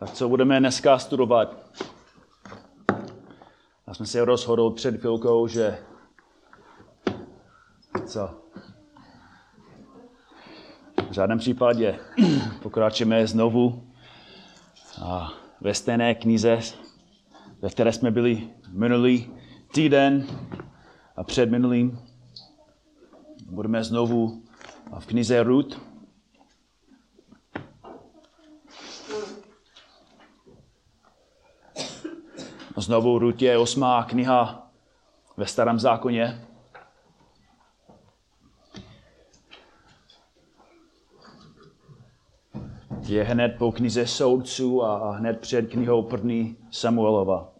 [0.00, 1.56] Tak co budeme dneska studovat?
[3.86, 5.78] Já jsem se rozhodl před chvilkou, že
[8.06, 8.30] co?
[11.10, 11.98] V žádném případě
[12.62, 13.92] pokračujeme znovu
[15.02, 16.58] a ve stejné knize,
[17.62, 19.30] ve které jsme byli minulý
[19.72, 20.26] týden
[21.16, 21.98] a před minulým.
[23.46, 24.42] Budeme znovu
[24.98, 25.89] v knize Ruth.
[32.90, 34.70] Znovu Ruth je osmá kniha
[35.36, 36.46] ve starém zákoně.
[43.06, 47.52] Je hned po knize soudců a hned před knihou první Samuelova.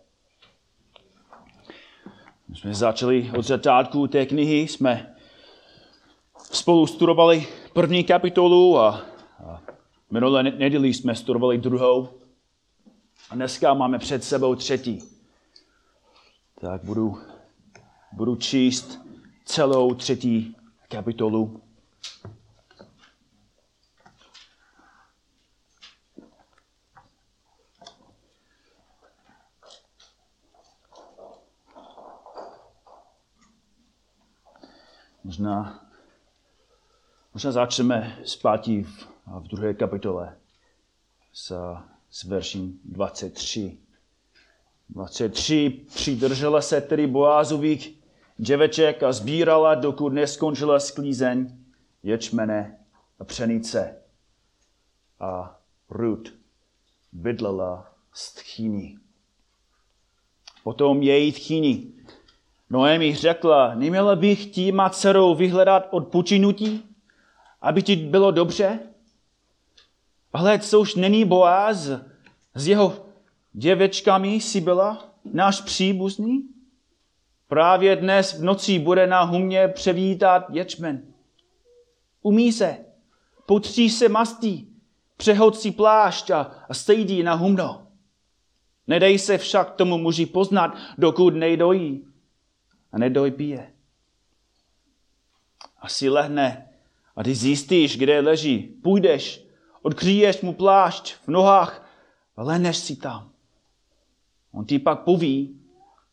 [2.48, 5.14] My jsme začali od začátku té knihy, jsme
[6.52, 9.00] spolu studovali první kapitolu a,
[9.46, 9.62] a
[10.10, 12.08] minulé neděli jsme studovali druhou.
[13.30, 15.19] A dneska máme před sebou třetí.
[16.60, 17.22] Tak budu,
[18.12, 18.98] budu číst
[19.44, 20.56] celou třetí
[20.88, 21.62] kapitolu.
[35.24, 35.84] Možná,
[37.34, 39.08] možná začneme zpátky v,
[39.40, 40.36] v druhé kapitole
[41.32, 41.74] s,
[42.10, 43.89] s verším 23.
[44.94, 45.80] 23.
[45.94, 47.94] Přidržela se tedy Boázových
[48.36, 51.58] děveček a sbírala, dokud neskončila sklízeň
[52.02, 52.78] ječmene
[53.18, 53.96] a pšenice.
[55.20, 56.30] A Ruth
[57.12, 58.98] bydlela s tchýní.
[60.64, 61.94] Potom její tchýní
[62.70, 66.84] Noemi řekla, neměla bych ti má dcerou vyhledat odpočinutí,
[67.60, 68.78] aby ti bylo dobře?
[70.32, 71.88] Ale co už není Boaz
[72.54, 73.09] s jeho
[73.52, 76.48] děvečkami si byla náš příbuzný?
[77.48, 81.02] Právě dnes v noci bude na humě převítat ječmen.
[82.22, 82.78] Umí se,
[83.46, 84.76] potří se mastí,
[85.16, 87.86] přehod si plášť a, a sejdí na humno.
[88.86, 92.06] Nedej se však tomu muži poznat, dokud nejdojí
[92.92, 93.72] a nedojpije.
[95.80, 96.68] A si lehne
[97.16, 98.58] a ty zjistíš, kde leží.
[98.58, 99.44] Půjdeš,
[99.82, 101.88] odkryješ mu plášť v nohách
[102.36, 103.29] a lehneš si tam.
[104.52, 105.60] On ti pak poví,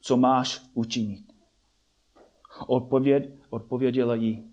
[0.01, 1.33] co máš učinit.
[2.67, 4.51] Odpověd, odpověděla jí,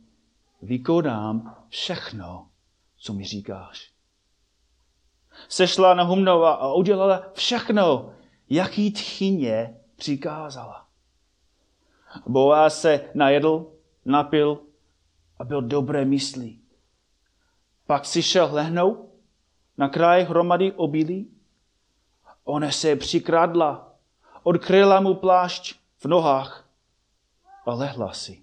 [0.62, 2.49] vykonám všechno,
[2.97, 3.93] co mi říkáš.
[5.49, 8.12] Sešla na Humnova a udělala všechno,
[8.50, 10.87] jaký tchyně přikázala.
[12.27, 13.72] Boaz se najedl,
[14.05, 14.61] napil
[15.39, 16.61] a byl dobré myslí.
[17.87, 19.09] Pak si šel lehnout
[19.78, 21.31] na kraj hromady obilí.
[22.44, 23.94] Ona se přikradla,
[24.43, 26.69] odkryla mu plášť v nohách
[27.66, 28.43] a lehla si.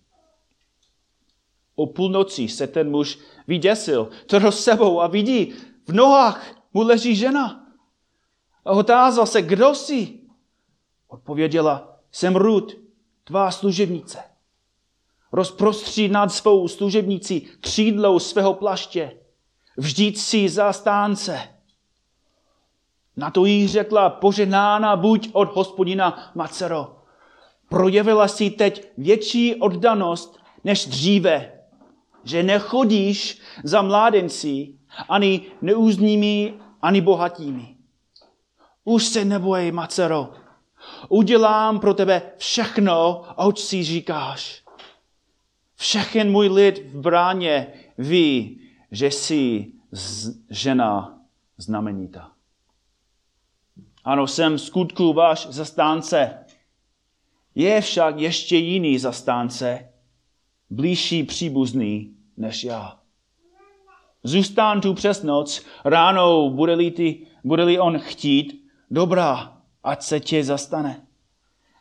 [1.75, 5.53] O půlnoci se ten muž vyděsil, trhl sebou a vidí,
[5.87, 7.67] v nohách mu leží žena.
[8.65, 10.19] A otázal se, kdo jsi?
[11.07, 12.73] Odpověděla, jsem Ruth,
[13.23, 14.19] tvá služebnice.
[15.31, 19.17] Rozprostří nad svou služebnicí křídlou svého plaště.
[19.77, 21.39] Vždyť si zastánce.
[23.17, 26.95] Na to jí řekla, poženána buď od hospodina Macero.
[27.69, 31.51] Projevila si teď větší oddanost než dříve,
[32.23, 34.73] že nechodíš za mládenci,
[35.09, 37.75] ani neúznými, ani bohatými.
[38.83, 40.29] Už se neboj, Macero,
[41.09, 44.63] Udělám pro tebe všechno, oč si říkáš.
[45.75, 47.67] Všechen můj lid v bráně
[47.97, 48.61] ví,
[48.91, 49.71] že jsi
[50.49, 51.19] žena
[51.57, 52.31] znamenita.
[54.03, 56.45] Ano, jsem skutku váš zastánce.
[57.55, 59.89] Je však ještě jiný zastánce,
[60.69, 62.99] blížší příbuzný než já.
[64.23, 71.07] Zůstán tu přes noc, ráno bude-li, ty, bude-li on chtít, dobrá, ať se tě zastane.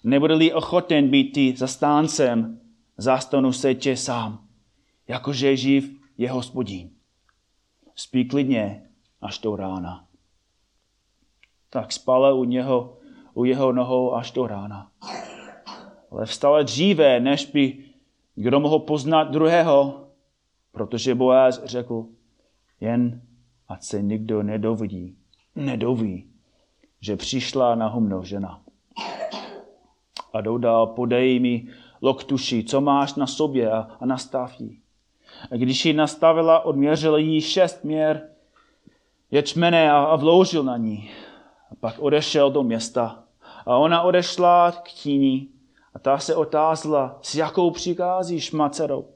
[0.04, 2.60] Nebude-li ochoten být ty zastáncem,
[2.96, 4.48] zastanu se tě sám,
[5.08, 6.90] jakože živ je hospodín.
[7.94, 8.90] Spí klidně
[9.20, 10.09] až do rána.
[11.70, 12.96] Tak spala u něho,
[13.34, 14.90] u jeho nohou až do rána.
[16.10, 17.84] Ale vstala dříve, než by
[18.34, 20.06] kdo mohl poznat druhého,
[20.72, 22.06] protože Boaz řekl,
[22.80, 23.22] jen
[23.68, 25.16] ať se nikdo nedovidí,
[25.56, 26.30] nedoví,
[27.00, 28.62] že přišla na humno žena.
[30.32, 31.68] A dodal, podej mi
[32.02, 34.80] loktuši, co máš na sobě a, a nastav jí.
[35.52, 38.28] A když ji nastavila, odměřil jí šest měr
[39.30, 41.10] ječmene a, a vložil na ní.
[41.70, 43.24] A pak odešel do města.
[43.66, 45.48] A ona odešla k tíni
[45.94, 49.08] a ta se otázla, s jakou přikázíš, má dcerou.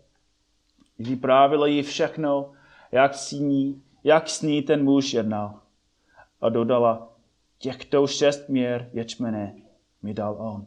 [0.98, 2.52] Vyprávila jí všechno,
[2.92, 5.60] jak s ní, jak s ní ten muž jednal.
[6.40, 7.08] A dodala,
[7.58, 9.54] těchto šest měr ječmene
[10.02, 10.66] mi dal on.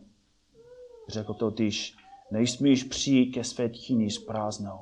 [1.08, 1.96] Řekl totiž,
[2.32, 4.80] nejsmíš přijít ke své tchýni s prázdnou.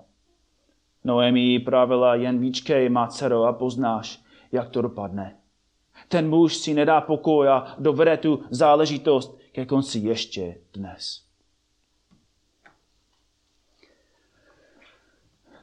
[1.04, 5.38] Noemi jí pravila, jen víčkej, má dcero, a poznáš, jak to dopadne.
[6.07, 11.25] Ten muž si nedá pokoj a dovede tu záležitost ke konci ještě dnes.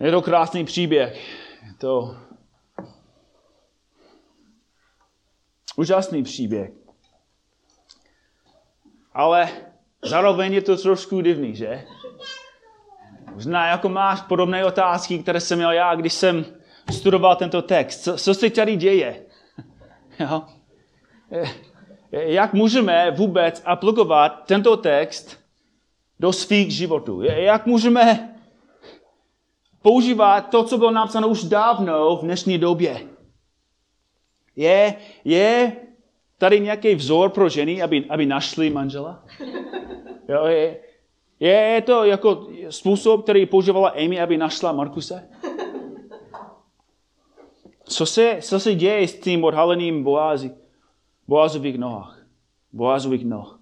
[0.00, 1.15] Je to krásný příběh.
[1.67, 2.17] Je to
[5.77, 6.71] úžasný příběh.
[9.15, 9.49] Ale
[10.03, 11.85] zároveň je to trošku divný, že?
[13.35, 16.44] Možná jako máš podobné otázky, které jsem měl já, když jsem
[16.91, 18.03] studoval tento text.
[18.03, 19.27] Co, co se tady děje?
[20.22, 20.42] Jo?
[22.12, 25.38] Jak můžeme vůbec aplikovat tento text
[26.20, 27.22] do svých životů?
[27.22, 28.34] Jak můžeme
[29.82, 33.00] používat to, co bylo napsáno už dávno v dnešní době?
[34.56, 35.72] Je, je
[36.38, 39.24] tady nějaký vzor pro ženy, aby, aby našli manžela?
[40.28, 40.78] Jo, je,
[41.40, 45.28] je to jako způsob, který používala Amy, aby našla Markuse?
[47.93, 50.55] Co se, co se děje s tím odhaleným Boázi,
[51.29, 52.19] Boázových nohách?
[52.73, 53.61] Boázových noh.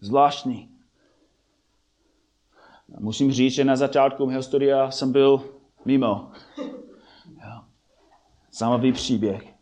[0.00, 0.68] Zvláštní.
[2.98, 5.44] Musím říct, že na začátku mého studia jsem byl
[5.84, 6.32] mimo.
[8.52, 9.54] Zajímavý příběh.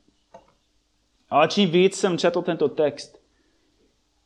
[1.31, 3.21] Ale čím víc jsem četl tento text,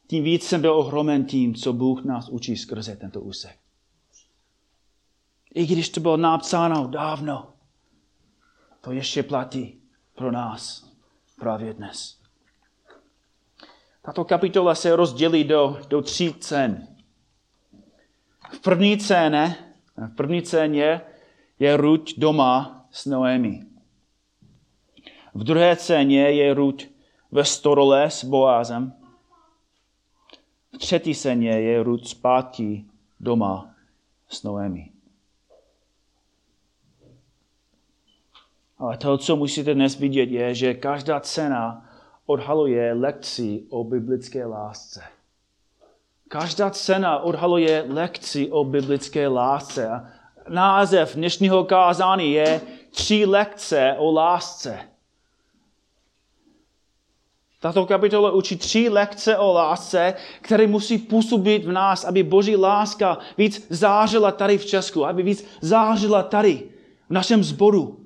[0.06, 3.58] tím víc jsem byl ohromen tím, co Bůh nás učí skrze tento úsek.
[5.54, 7.53] I když to bylo napsáno dávno,
[8.84, 9.80] to ještě platí
[10.14, 10.90] pro nás
[11.38, 12.20] právě dnes.
[14.02, 16.88] Tato kapitola se rozdělí do, do tří cen.
[18.50, 19.56] V první céně,
[19.96, 21.00] v první céně
[21.58, 23.66] je Ruť doma s Noemi.
[25.34, 26.88] V druhé céně je Ruť
[27.30, 28.92] ve storole s Boázem.
[30.74, 32.84] V třetí scéně je Ruth zpátky
[33.20, 33.74] doma
[34.28, 34.93] s Noemi.
[38.78, 41.90] Ale to, co musíte dnes vidět, je, že každá cena
[42.26, 45.02] odhaluje lekci o biblické lásce.
[46.28, 50.12] Každá cena odhaluje lekci o biblické lásce.
[50.48, 52.60] Název dnešního kázání je
[52.90, 54.78] Tři lekce o lásce.
[57.60, 63.18] Tato kapitola učí tři lekce o lásce, které musí působit v nás, aby boží láska
[63.38, 66.62] víc zářila tady v Česku, aby víc zářila tady,
[67.08, 68.03] v našem zboru.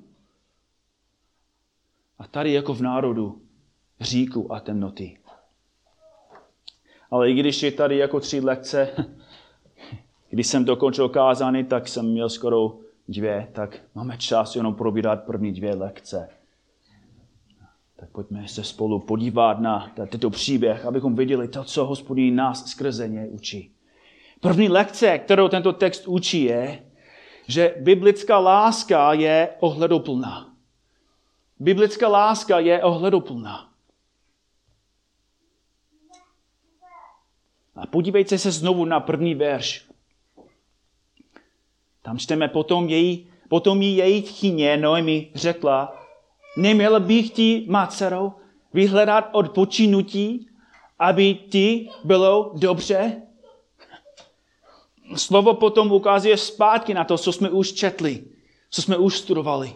[2.19, 3.41] A tady jako v národu
[4.01, 5.17] říku a temnoty.
[7.11, 8.89] Ale i když je tady jako tři lekce,
[10.29, 12.77] když jsem dokončil kázání, tak jsem měl skoro
[13.07, 16.29] dvě, tak máme čas jenom probírat první dvě lekce.
[17.95, 23.07] Tak pojďme se spolu podívat na tento příběh, abychom viděli to, co hospodin nás skrze
[23.07, 23.71] něj učí.
[24.41, 26.83] První lekce, kterou tento text učí, je,
[27.47, 30.48] že biblická láska je ohledoplná.
[31.59, 33.69] Biblická láska je ohledoplná.
[37.75, 39.89] A podívejte se znovu na první verš.
[42.01, 45.99] Tam čteme, potom, její, potom jí její tchyně Noemi řekla,
[46.57, 48.33] Neměl bych ti, má dcero,
[48.73, 50.49] vyhledat odpočinutí,
[50.99, 53.21] aby ti bylo dobře?
[55.15, 58.23] Slovo potom ukazuje zpátky na to, co jsme už četli,
[58.69, 59.75] co jsme už studovali.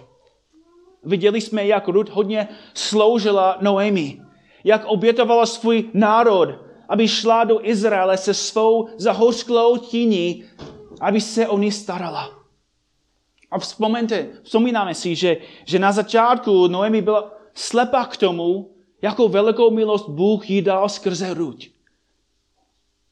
[1.03, 4.21] Viděli jsme, jak Ruth hodně sloužila Noemi,
[4.63, 6.49] jak obětovala svůj národ,
[6.89, 10.43] aby šla do Izraele se svou zahořklou tíní,
[11.01, 12.29] aby se o ní starala.
[13.51, 19.71] A vzpomeňte, vzpomínáme si, že, že na začátku Noemi byla slepá k tomu, jakou velikou
[19.71, 21.69] milost Bůh jí dal skrze Ruť.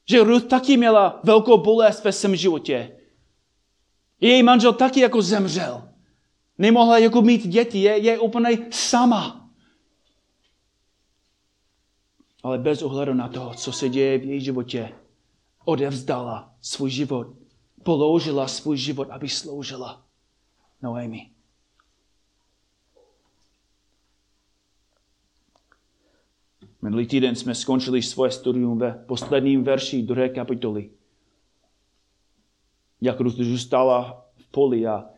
[0.08, 2.96] Že Ruth taky měla velkou bolest ve svém životě.
[4.20, 5.91] Její manžel taky jako zemřel.
[6.62, 9.50] Nemohla jako mít děti, je, je úplně sama.
[12.42, 14.92] Ale bez ohledu na to, co se děje v její životě,
[15.64, 17.26] odevzdala svůj život.
[17.82, 20.04] Položila svůj život, aby sloužila.
[20.82, 21.30] Noemi.
[26.82, 30.90] Minulý týden jsme skončili svoje studium ve posledním verši druhé kapitoly.
[33.00, 35.12] Jak Ruth zůstala v poli a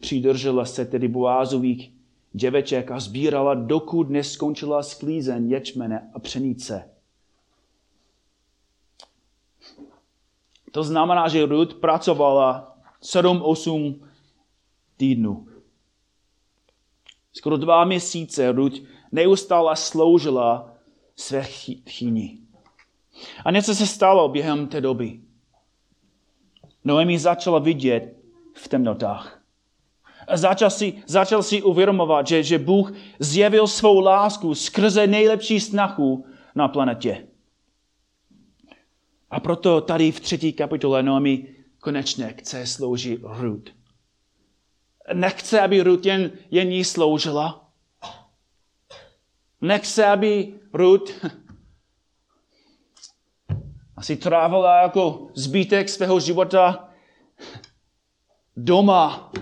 [0.00, 1.92] přidržela se tedy Boázových
[2.32, 6.90] děveček a sbírala, dokud neskončila sklízen ječmene a pšenice.
[10.72, 14.00] To znamená, že Ruth pracovala 7-8
[14.96, 15.48] týdnů.
[17.32, 18.76] Skoro dva měsíce Ruth
[19.12, 20.74] neustále sloužila
[21.16, 21.42] své
[21.88, 22.38] chyni.
[23.44, 25.20] A něco se stalo během té doby.
[26.84, 28.16] Noemi začala vidět
[28.54, 29.35] v temnotách.
[30.28, 36.24] A začal si, začal si uvědomovat, že, že Bůh zjevil svou lásku skrze nejlepší snahu
[36.54, 37.26] na planetě.
[39.30, 43.70] A proto tady v třetí kapitole Noemi konečně chce sloužit Ruth.
[45.12, 47.70] Nechce, aby Ruth jen, jen jí sloužila.
[49.60, 51.12] Nechce, aby Ruth
[53.96, 56.88] asi trávila jako zbytek svého života
[58.56, 59.32] doma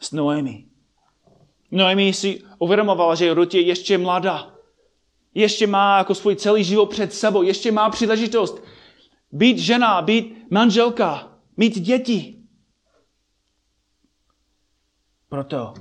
[0.00, 0.64] s Noemi.
[1.70, 4.54] Noemi si uvědomovala, že Ruth je ještě mladá.
[5.34, 7.42] Ještě má jako svůj celý život před sebou.
[7.42, 8.62] Ještě má příležitost
[9.32, 12.38] být žena, být manželka, mít děti.
[15.28, 15.74] Proto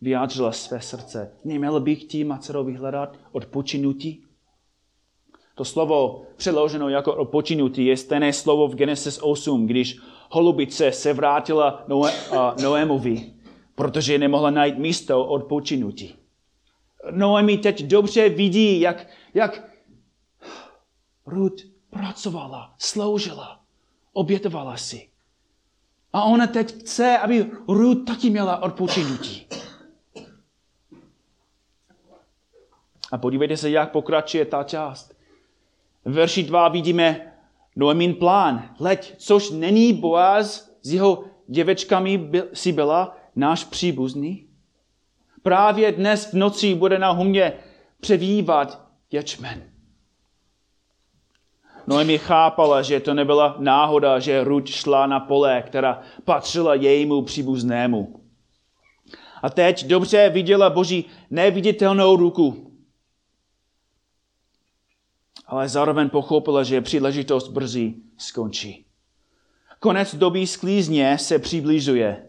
[0.00, 1.32] vyjádřila své srdce.
[1.44, 4.25] Neměl bych tím Macerovi hledat odpočinutí?
[5.56, 9.98] To slovo přeloženo jako odpočinutí je stejné slovo v Genesis 8, když
[10.30, 13.32] holubice se vrátila Noé, uh, Noémovi,
[13.74, 16.14] protože nemohla najít místo odpočinutí.
[17.10, 19.68] Noemi teď dobře vidí, jak, jak
[21.26, 23.60] Ruth pracovala, sloužila,
[24.12, 25.08] obětovala si.
[26.12, 29.46] A ona teď chce, aby Ruth taky měla odpočinutí.
[33.12, 35.15] A podívejte se, jak pokračuje ta část.
[36.06, 37.32] V verši 2 vidíme
[37.76, 38.70] Noemin plán.
[38.80, 44.46] Leď, což není Boaz s jeho děvečkami si byla náš příbuzný.
[45.42, 47.52] Právě dnes v noci bude na humě
[48.00, 49.62] převývat ječmen.
[51.86, 58.20] Noemi chápala, že to nebyla náhoda, že Ruť šla na pole, která patřila jejímu příbuznému.
[59.42, 62.65] A teď dobře viděla Boží neviditelnou ruku.
[65.46, 68.86] Ale zároveň pochopila, že příležitost brzy skončí.
[69.80, 72.26] Konec doby sklízně se přibližuje.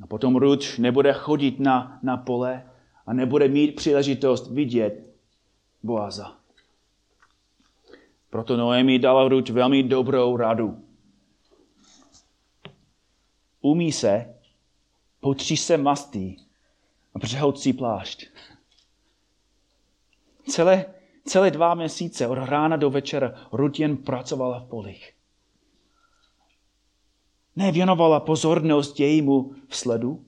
[0.00, 2.70] A potom Ruť nebude chodit na, na pole
[3.06, 5.10] a nebude mít příležitost vidět
[5.82, 6.36] Boaza.
[8.30, 10.84] Proto Noemi dala Ruť velmi dobrou radu.
[13.60, 14.34] Umí se,
[15.20, 16.46] potří se mastí
[17.14, 18.26] a přehoď si plášť.
[20.48, 20.86] Celé,
[21.24, 25.12] celé dva měsíce od rána do večera Ruť jen pracovala v polích.
[27.56, 30.24] Nevěnovala pozornost jejímu sledu.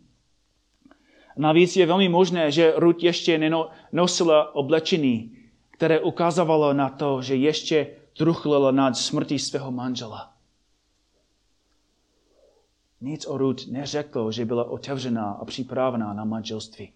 [1.36, 5.36] Navíc je velmi možné, že Ruť ještě nenosila oblečení,
[5.70, 10.32] které ukazovalo na to, že ještě truchlila nad smrtí svého manžela.
[13.00, 16.92] Nic o Ruth neřekl, že byla otevřená a připravená na manželství.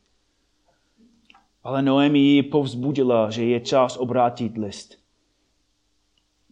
[1.63, 4.99] Ale Noemi ji povzbudila, že je čas obrátit list.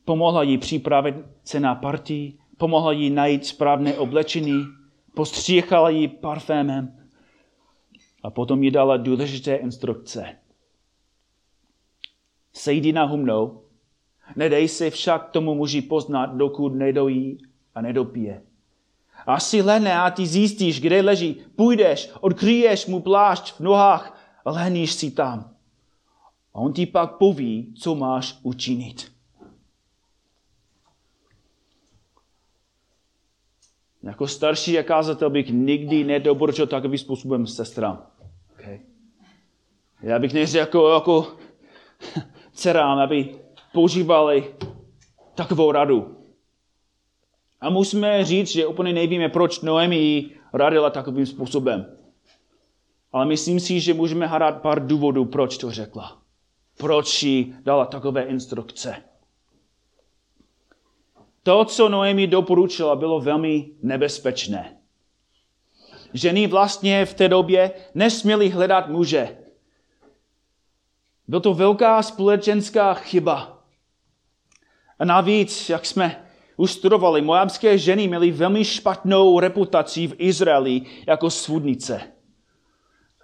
[0.04, 4.64] Pomohla jí připravit se na partii, pomohla jí najít správné oblečení,
[5.14, 7.08] postříchala ji parfémem
[8.22, 10.36] a potom jí dala důležité instrukce.
[12.52, 13.62] Sejdi na humnou,
[14.36, 17.38] nedej se však tomu muži poznat, dokud nedojí
[17.74, 18.42] a nedopije.
[19.26, 24.92] A si lene a ty zjistíš, kde leží, půjdeš, odkryješ mu plášť v nohách lehníš
[24.92, 25.54] si tam.
[26.54, 29.12] A on ti pak poví, co máš učinit.
[34.02, 38.07] Jako starší kazatel bych nikdy nedoporučil takovým způsobem sestrám.
[38.52, 38.80] Okay.
[40.02, 41.37] Já bych neřekl jako, jako
[42.52, 43.38] dcerám, aby
[43.73, 44.54] používali
[45.35, 46.16] takovou radu.
[47.61, 51.97] A musíme říct, že úplně nevíme, proč Noemi radila takovým způsobem.
[53.18, 56.18] Ale myslím si, že můžeme hádat pár důvodů, proč to řekla.
[56.76, 59.02] Proč jí dala takové instrukce.
[61.42, 64.76] To, co Noemi doporučila, bylo velmi nebezpečné.
[66.14, 69.38] Ženy vlastně v té době nesměly hledat muže.
[71.28, 73.64] Byl to velká společenská chyba.
[74.98, 81.30] A navíc, jak jsme už studovali, moabské ženy měly velmi špatnou reputaci v Izraeli jako
[81.30, 82.17] svůdnice.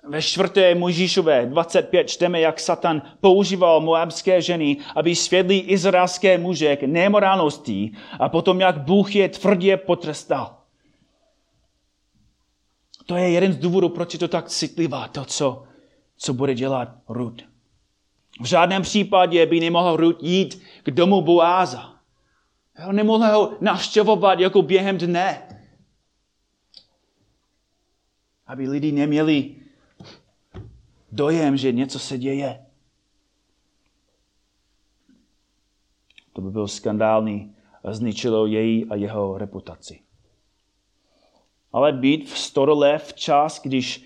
[0.08, 6.82] Ve čtvrté Mojžíšové 25 čteme, jak Satan používal moabské ženy, aby svědli izraelské muže k
[6.82, 10.56] nemorálnosti a potom, jak Bůh je tvrdě potrestal.
[13.06, 15.64] To je jeden z důvodů, proč je to tak citlivá, to, co,
[16.16, 17.42] co bude dělat Rud.
[18.40, 21.94] V žádném případě by nemohl Rud jít k domu Boáza.
[22.92, 25.49] Nemohl ho navštěvovat jako během dne.
[28.46, 29.63] Aby lidi neměli
[31.14, 32.66] dojem, že něco se děje.
[36.33, 37.54] To by byl skandální
[37.85, 40.00] a zničilo její a jeho reputaci.
[41.73, 44.04] Ale být v stodole v čas, když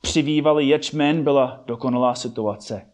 [0.00, 2.90] přivývali ječmen, byla dokonalá situace.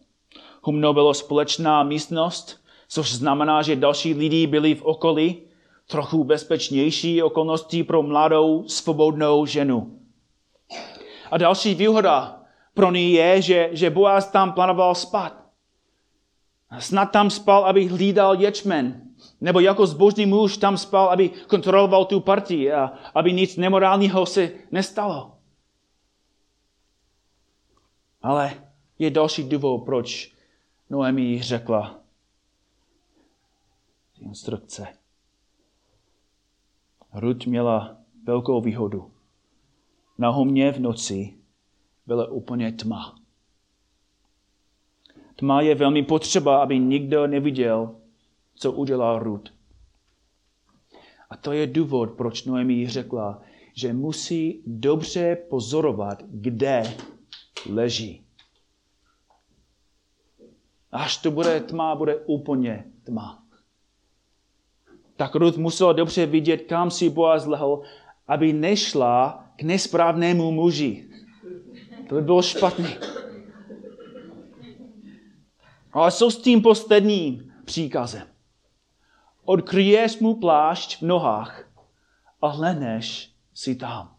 [0.61, 5.41] Humno bylo společná místnost, což znamená, že další lidi byli v okolí,
[5.87, 9.99] trochu bezpečnější okolnosti pro mladou, svobodnou ženu.
[11.31, 12.44] A další výhoda
[12.75, 15.45] pro ní je, že, že Boaz tam plánoval spát.
[16.79, 19.01] Snad tam spal, aby hlídal ječmen.
[19.41, 24.51] Nebo jako zbožný muž tam spal, aby kontroloval tu partii a aby nic nemorálního se
[24.71, 25.37] nestalo.
[28.21, 28.53] Ale
[28.99, 30.33] je další důvod, proč
[30.89, 31.99] Noemi řekla
[34.19, 34.87] instrukce.
[37.13, 39.11] Rud měla velkou výhodu.
[40.17, 41.34] Na homě v noci
[42.07, 43.19] byla úplně tma.
[45.35, 47.95] Tma je velmi potřeba, aby nikdo neviděl,
[48.55, 49.53] co udělal Rud.
[51.29, 53.41] A to je důvod, proč Noemi řekla,
[53.73, 56.83] že musí dobře pozorovat, kde
[57.69, 58.25] leží.
[60.91, 63.43] Až to bude tma, bude úplně tma.
[65.15, 67.81] Tak Ruth musela dobře vidět, kam si Boaz lehl,
[68.27, 71.09] aby nešla k nesprávnému muži.
[72.09, 72.97] To by bylo špatný.
[75.93, 78.27] Ale co s tím posledním příkazem?
[79.45, 81.69] Odkryješ mu plášť v nohách
[82.41, 84.15] a hleneš si tam.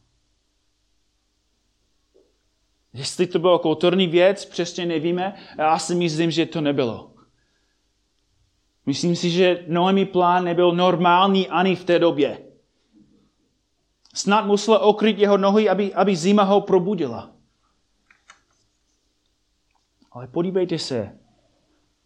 [2.93, 5.35] Jestli to bylo kulturní věc, přesně nevíme.
[5.59, 7.14] Já si myslím, že to nebylo.
[8.87, 12.38] Myslím si, že Noemi plán nebyl normální ani v té době.
[14.14, 17.36] Snad musela okryt jeho nohy, aby, aby zima ho probudila.
[20.16, 21.18] Ale podívejte se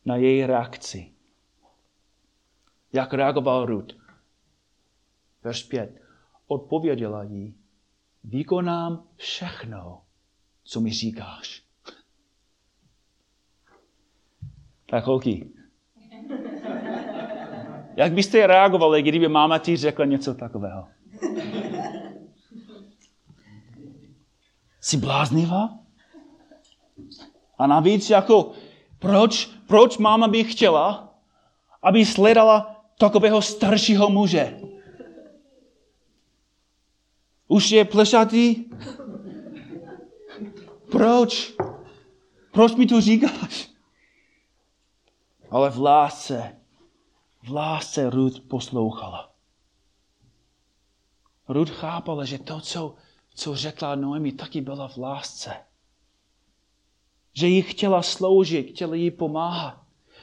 [0.05, 1.13] na její reakci.
[2.93, 3.97] Jak reagoval Rud?
[5.43, 6.03] Verš 5.
[6.47, 7.55] Odpověděla jí,
[8.25, 10.03] vykonám všechno,
[10.65, 11.63] co mi říkáš.
[14.87, 15.51] Tak holky,
[17.97, 20.89] jak byste reagovali, kdyby máma ti řekla něco takového?
[24.81, 25.80] Jsi bláznivá?
[27.61, 28.53] A navíc jako,
[28.99, 31.15] proč, proč máma by chtěla,
[31.83, 34.61] aby sledala takového staršího muže?
[37.49, 38.65] Už je plešatý?
[40.91, 41.53] Proč?
[42.53, 43.69] Proč mi to říkáš?
[45.51, 46.57] Ale v lásce,
[47.43, 49.33] v lásce Ruth poslouchala.
[51.49, 52.95] Ruth chápala, že to, co,
[53.35, 55.70] co řekla Noemi, taky byla v lásce.
[57.33, 59.81] Že jí chtěla sloužit, chtěla jí pomáhat.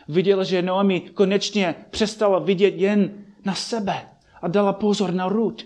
[0.07, 4.09] Viděla, že Noemi konečně přestala vidět jen na sebe
[4.41, 5.63] a dala pozor na Ruth.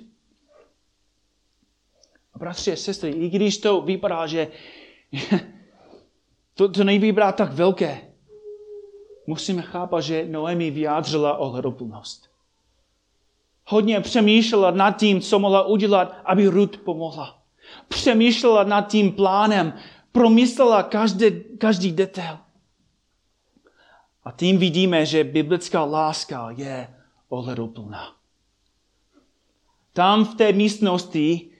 [2.34, 4.47] A bratři a sestry, i když to vypadá, že
[6.54, 8.01] to, to nevypadá tak velké,
[9.27, 12.32] musíme chápat, že Noemi vyjádřila ohleduplnost.
[13.65, 17.41] Hodně přemýšlela nad tím, co mohla udělat, aby Ruth pomohla.
[17.88, 19.73] Přemýšlela nad tím plánem,
[20.12, 22.38] promyslela každý, každý detail.
[24.24, 26.95] A tím vidíme, že biblická láska je
[27.30, 28.15] ohleduplná.
[29.93, 31.52] Tam v té místnosti,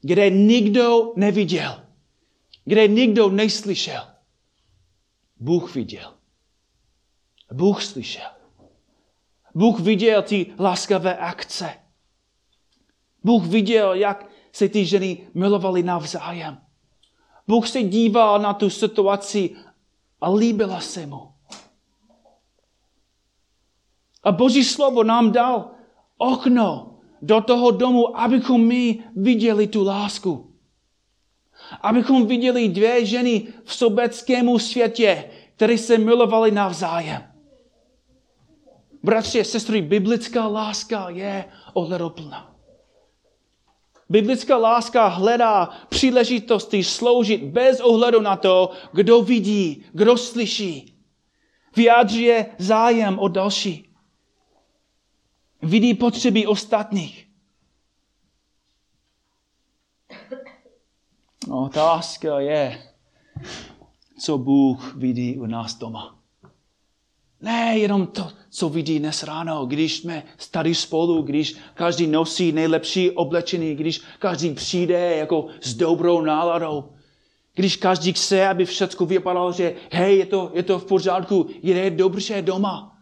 [0.00, 1.82] kde nikdo neviděl,
[2.64, 4.02] kde nikdo neslyšel,
[5.36, 6.14] Bůh viděl.
[7.52, 8.30] Bůh slyšel.
[9.54, 11.74] Bůh viděl ty laskavé akce.
[13.24, 16.60] Bůh viděl, jak se ty ženy milovaly navzájem.
[17.48, 19.56] Bůh se díval na tu situaci
[20.20, 21.28] a líbila se mu.
[24.22, 25.70] A Boží slovo nám dal
[26.16, 30.54] okno do toho domu, abychom my viděli tu lásku.
[31.80, 37.22] Abychom viděli dvě ženy v sobeckému světě, které se milovali navzájem.
[39.02, 42.51] Bratři a sestry, biblická láska je ohledoplná.
[44.12, 50.94] Biblická láska hledá příležitosti sloužit bez ohledu na to, kdo vidí, kdo slyší.
[51.76, 53.94] Vyjádřuje zájem o další.
[55.62, 57.28] Vidí potřeby ostatních.
[61.50, 62.92] Otázka je,
[64.20, 66.21] co Bůh vidí u nás doma.
[67.42, 73.10] Ne jenom to, co vidí dnes ráno, když jsme tady spolu, když každý nosí nejlepší
[73.10, 76.92] oblečení, když každý přijde jako s dobrou náladou,
[77.54, 81.90] když každý chce, aby všechno vypadalo, že hej, je to, je to v pořádku, je
[81.90, 82.98] dobře doma.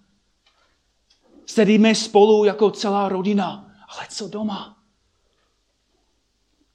[1.47, 4.77] Sedíme spolu jako celá rodina, ale co doma?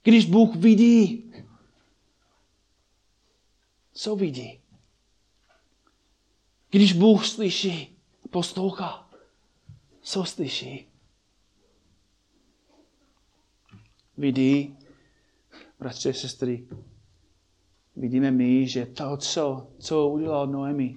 [0.02, 1.32] Když Bůh vidí,
[3.92, 4.60] co vidí?
[6.70, 7.98] Když Bůh slyší,
[8.30, 9.10] poslouchá,
[10.00, 10.88] co slyší?
[14.16, 14.78] Vidí,
[15.78, 16.68] bratře, sestry,
[17.96, 20.96] vidíme my, že to, co, co udělal Noemi,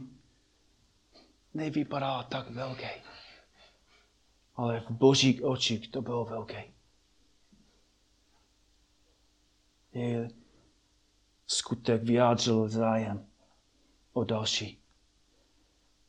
[1.53, 3.01] nevypadá tak velké.
[4.55, 6.63] Ale v božích očích to bylo velké.
[9.93, 10.29] Je
[11.47, 13.27] skutek vyjádřil zájem
[14.13, 14.78] o další.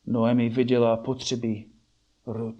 [0.05, 1.65] Noemi viděla potřeby
[2.25, 2.55] Rud.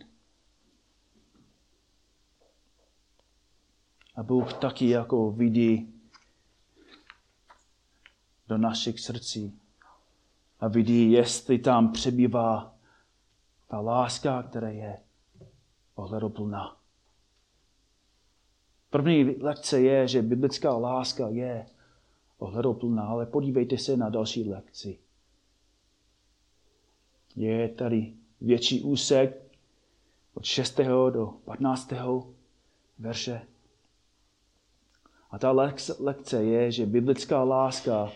[4.15, 5.93] A Bůh taky jako vidí
[8.47, 9.59] do našich srdcí
[10.59, 12.75] a vidí, jestli tam přebývá
[13.67, 14.99] ta láska, která je
[15.95, 16.77] ohledoplná.
[18.89, 21.65] První lekce je, že biblická láska je
[22.37, 24.99] ohledoplná, ale podívejte se na další lekci.
[27.35, 29.41] Je tady větší úsek
[30.33, 30.79] od 6.
[31.09, 31.93] do 15.
[32.99, 33.41] verše.
[35.31, 35.51] A ta
[35.99, 38.11] lekce je, že biblická láska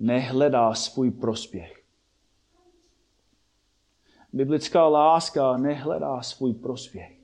[0.00, 1.84] nehledá svůj prospěch.
[4.32, 7.23] Biblická láska nehledá svůj prospěch.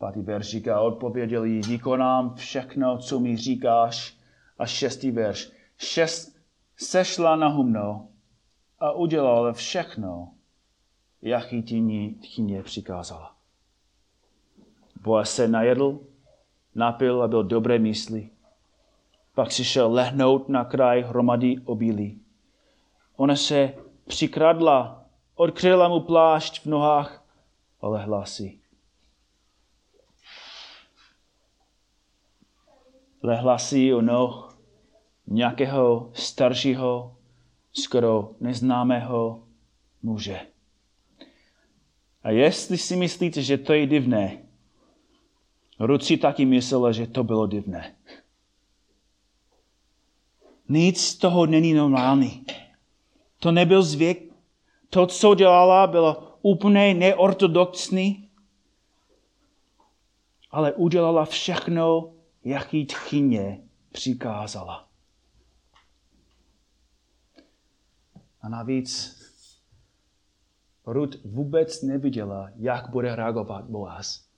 [0.00, 4.16] Pátý verš říká, odpověděl jí, vykonám všechno, co mi říkáš.
[4.58, 6.36] A šestý verš, šest
[6.76, 8.08] sešla na humno
[8.78, 10.32] a udělala všechno,
[11.22, 11.62] jak jí
[12.20, 13.36] tchýně přikázala.
[15.02, 16.00] Boaz se najedl,
[16.74, 18.30] napil a byl dobré mysli.
[19.34, 22.20] Pak si šel lehnout na kraj hromady obilí.
[23.16, 23.74] Ona se
[24.06, 27.24] přikradla, odkryla mu plášť v nohách
[27.80, 28.59] a lehla si.
[33.22, 34.58] Lehla si u noh
[35.26, 37.16] nějakého staršího,
[37.72, 39.42] skoro neznámého
[40.02, 40.40] muže.
[42.22, 44.50] A jestli si myslíte, že to je divné,
[45.80, 47.94] Rud si taky myslela, že to bylo divné.
[50.68, 52.44] Nic z toho není normální.
[53.38, 54.32] To nebyl zvyk.
[54.90, 58.28] To, co dělala, bylo úplně neortodoxní,
[60.50, 62.12] ale udělala všechno,
[62.44, 63.60] jaký tchyně
[63.92, 64.88] přikázala.
[68.40, 69.20] A navíc
[70.86, 74.30] Rud vůbec neviděla, jak bude reagovat Boaz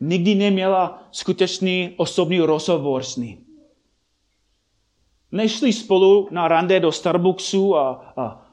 [0.00, 3.44] nikdy neměla skutečný osobní rozhovor s ním.
[5.32, 8.46] Nešli spolu na rande do Starbucksu a, a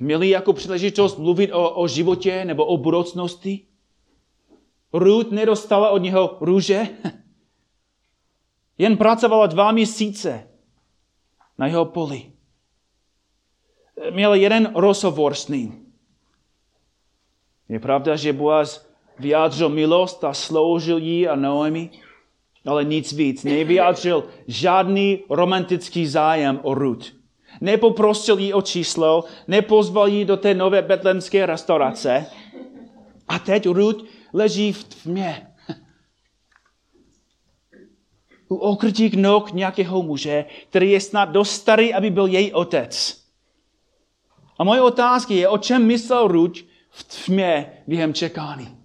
[0.00, 3.66] měli jako příležitost mluvit o, o životě nebo o budoucnosti.
[4.94, 6.88] Ruth nedostala od něho růže,
[8.78, 10.48] jen pracovala dva měsíce
[11.58, 12.32] na jeho poli.
[14.10, 15.86] Měl jeden rozhovor s ním.
[17.68, 18.86] Je pravda, že Boaz
[19.18, 21.90] vyjádřil milost a sloužil jí a Noemi,
[22.66, 23.44] ale nic víc.
[23.44, 27.06] Nevyjádřil žádný romantický zájem o Ruth.
[27.60, 32.26] Nepoprosil jí o číslo, nepozval jí do té nové betlemské restaurace.
[33.28, 35.54] A teď Ruth leží v tmě.
[38.48, 43.24] U okrytích noh nějakého muže, který je snad dost starý, aby byl její otec.
[44.58, 46.58] A moje otázka je, o čem myslel Ruth
[46.90, 48.78] v tmě během čekání.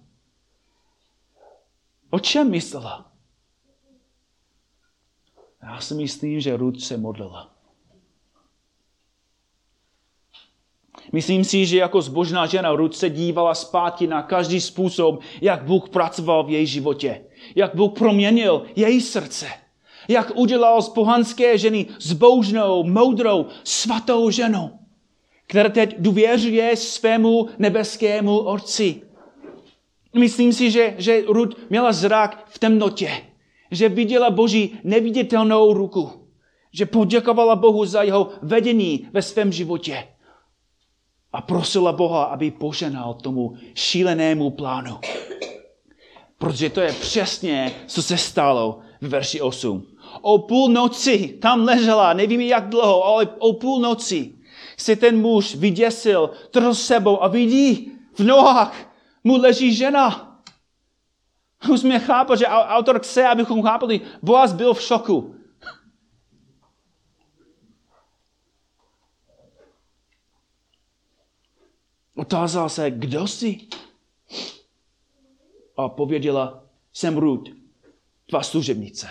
[2.10, 3.12] O čem myslela?
[5.62, 7.54] Já si myslím, že Ruth se modlila.
[11.12, 15.88] Myslím si, že jako zbožná žena Ruth se dívala zpátky na každý způsob, jak Bůh
[15.88, 17.20] pracoval v její životě.
[17.54, 19.46] Jak Bůh proměnil její srdce.
[20.08, 24.70] Jak udělal z pohanské ženy zbožnou, moudrou, svatou ženu,
[25.46, 29.02] která teď důvěřuje svému nebeskému Otci.
[30.18, 33.10] Myslím si, že, že Ruth měla zrak v temnotě,
[33.70, 36.10] že viděla Boží neviditelnou ruku,
[36.72, 40.08] že poděkovala Bohu za jeho vedení ve svém životě.
[41.32, 44.98] A prosila Boha, aby poženal tomu šílenému plánu.
[46.38, 49.86] Protože to je přesně, co se stalo v verši 8.
[50.20, 54.34] O půlnoci tam ležela, nevím jak dlouho, ale o půlnoci
[54.76, 58.74] se ten muž vyděsil, trhl sebou a vidí v nohách
[59.24, 60.36] mu leží žena.
[61.68, 65.34] Musíme chápat, že autor chce, abychom chápali, Boaz byl v šoku.
[72.20, 73.58] Otázal se, kdo jsi?
[75.76, 77.50] A pověděla, jsem Ruth,
[78.26, 79.08] tvá služebnice.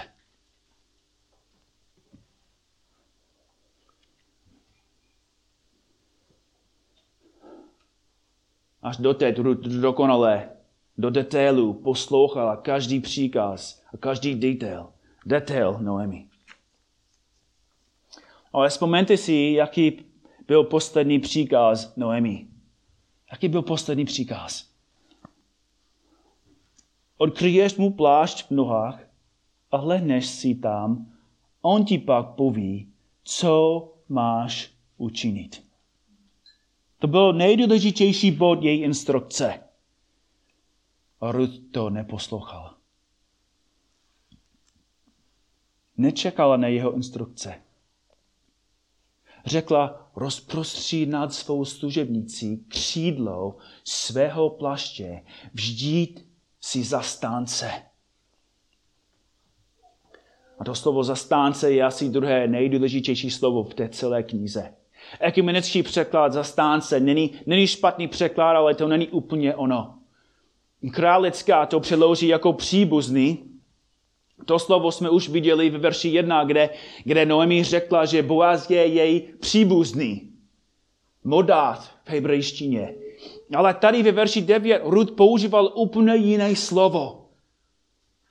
[8.81, 9.31] Až do té
[9.81, 10.49] dokonalé,
[10.97, 14.93] do detailu poslouchala každý příkaz a každý detail.
[15.25, 16.27] Detail Noemi.
[18.53, 20.05] Ale vzpomeňte si, jaký
[20.47, 22.49] byl poslední příkaz Noemi.
[23.31, 24.69] Jaký byl poslední příkaz?
[27.17, 28.99] Odkryješ mu plášť v nohách
[29.71, 31.13] a hledneš si tam,
[31.61, 35.63] on ti pak poví, co máš učinit.
[36.99, 39.63] To byl nejdůležitější bod její instrukce.
[41.21, 42.77] A Ruth to neposlouchala.
[45.97, 47.61] Nečekala na jeho instrukce.
[49.45, 55.23] Řekla, rozprostří nad svou služebnicí křídlo svého plaště,
[55.53, 56.25] vždít
[56.61, 57.71] si zastánce.
[60.59, 64.73] A to slovo zastánce je asi druhé nejdůležitější slovo v té celé knize.
[65.19, 69.95] Ekumenický překlad zastánce není, není špatný překlad, ale to není úplně ono.
[70.91, 73.48] Králická to přeloží jako příbuzný.
[74.45, 76.69] To slovo jsme už viděli v verši 1, kde,
[77.03, 80.29] kde Noemi řekla, že Boaz je její příbuzný.
[81.23, 82.93] Modát v hebrejštině.
[83.55, 87.25] Ale tady ve verši 9 Rud používal úplně jiné slovo.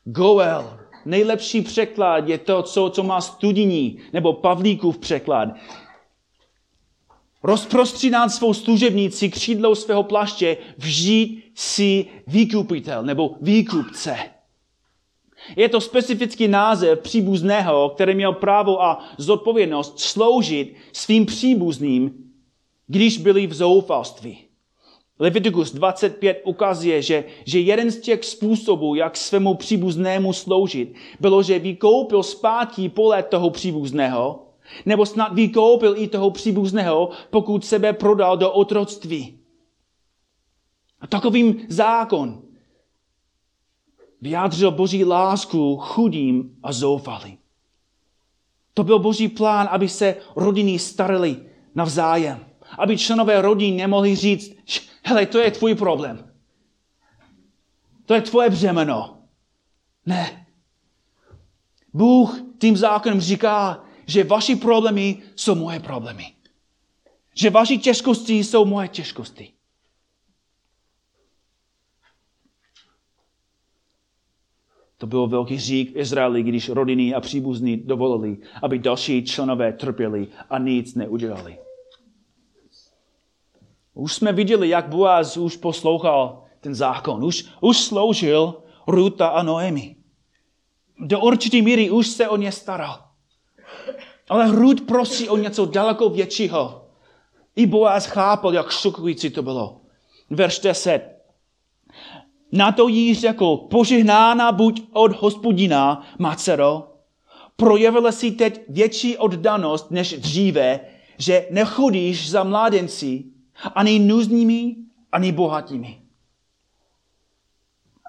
[0.05, 0.79] Goel.
[1.05, 5.49] Nejlepší překlad je to, co, co má studijní nebo Pavlíkův překlad.
[7.43, 14.19] Rozprostřínat svou služebnici křídlou svého plaště, vžít si výkupitel nebo výkupce.
[15.57, 22.15] Je to specifický název příbuzného, který měl právo a zodpovědnost sloužit svým příbuzným,
[22.87, 24.39] když byli v zoufalství.
[25.19, 31.59] Leviticus 25 ukazuje, že, že jeden z těch způsobů, jak svému příbuznému sloužit, bylo, že
[31.59, 34.45] vykoupil zpátky pole toho příbuzného
[34.87, 39.39] nebo snad vykoupil i toho příbuzného, pokud sebe prodal do otroctví.
[41.01, 42.43] A takovým zákon
[44.21, 47.39] vyjádřil Boží lásku chudým a zoufalým.
[48.75, 51.37] To byl Boží plán, aby se rodiny starali
[51.75, 52.47] navzájem.
[52.79, 54.53] Aby členové rodin nemohli říct,
[55.05, 56.33] hele, to je tvůj problém.
[58.07, 59.19] To je tvoje břemeno.
[60.07, 60.47] Ne.
[61.95, 66.33] Bůh tím zákonem říká, že vaši problémy jsou moje problémy.
[67.35, 69.53] Že vaši těžkosti jsou moje těžkosti.
[74.99, 80.29] To byl velký řík v Izraeli, když rodiny a příbuzní dovolili, aby další členové trpěli
[80.51, 81.59] a nic neudělali.
[83.95, 87.25] Už jsme viděli, jak Boaz už poslouchal ten zákon.
[87.25, 88.55] Už, už sloužil
[88.87, 89.97] Ruta a Noemi.
[91.01, 93.05] Do určité míry už se o ně staral.
[94.29, 96.89] Ale Rud prosí o něco daleko většího.
[97.57, 99.81] I Boaz chápal, jak šokující to bylo.
[100.31, 101.18] Verš 10.
[102.53, 106.89] Na to jí řekl, požehnána buď od hospodina, má dcero,
[107.57, 110.81] projevila si teď větší oddanost než dříve,
[111.19, 113.25] že nechodíš za mládenci,
[113.75, 114.77] ani nuznými,
[115.13, 116.03] ani bohatými.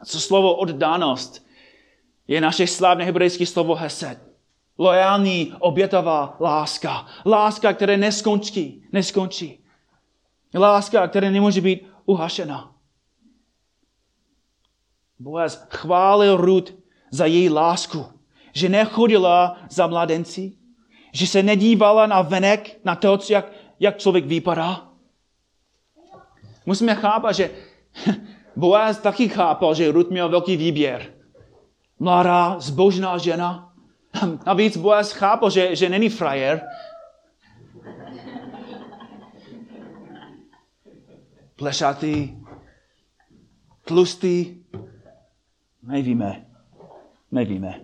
[0.06, 1.46] Co slovo oddanost
[2.28, 4.20] je naše slavné hebrejské slovo hesed.
[4.78, 7.08] Lojální, obětavá láska.
[7.26, 8.84] Láska, která neskončí.
[8.92, 9.60] neskončí.
[10.54, 12.76] Láska, která nemůže být uhašena.
[15.20, 16.74] Boaz chválil Ruth
[17.12, 18.06] za její lásku,
[18.54, 20.54] že nechodila za mladenci,
[21.12, 24.90] že se nedívala na venek, na to, jak, jak člověk vypadá.
[26.66, 27.52] Musíme chápat, že
[28.56, 31.14] Boaz taky chápal, že Ruth měl velký výběr.
[32.00, 33.70] Mladá, zbožná žena,
[34.46, 36.62] Navíc Boaz chápal, že, že není frajer.
[41.56, 42.38] Plešatý,
[43.86, 44.59] tlustý,
[45.90, 46.46] nevíme,
[47.32, 47.82] nevíme.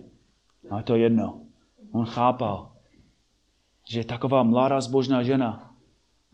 [0.70, 1.40] Ale to je jedno.
[1.92, 2.72] On chápal,
[3.88, 5.74] že taková mladá zbožná žena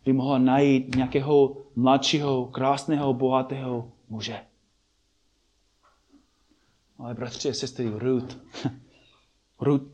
[0.05, 4.47] by mohla najít nějakého mladšího, krásného, bohatého muže.
[6.99, 8.39] Ale bratři a sestry, Ruth,
[9.61, 9.93] Ruth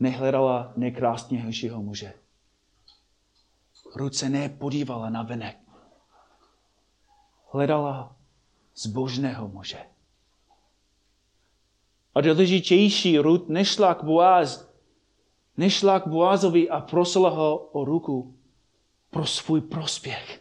[0.00, 2.14] nehledala nejkrásnějšího muže.
[3.96, 5.58] Ruth se nepodívala na venek.
[7.52, 8.16] Hledala
[8.76, 9.97] zbožného muže.
[12.14, 14.74] A důležitější, Ruth nešla k Boaz,
[15.56, 18.34] nešla k Boazovi a prosila ho o ruku
[19.10, 20.40] pro svůj prospěch.